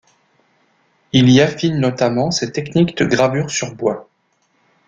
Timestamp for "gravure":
3.05-3.51